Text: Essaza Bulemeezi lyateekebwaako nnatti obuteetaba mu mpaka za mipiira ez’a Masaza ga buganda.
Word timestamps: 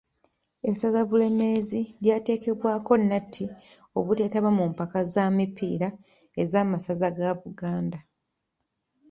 Essaza 0.69 1.01
Bulemeezi 1.09 1.81
lyateekebwaako 2.03 2.93
nnatti 3.01 3.43
obuteetaba 3.97 4.49
mu 4.57 4.63
mpaka 4.71 4.99
za 5.13 5.23
mipiira 5.37 5.89
ez’a 6.41 6.61
Masaza 6.71 7.09
ga 7.17 7.29
buganda. 7.41 7.99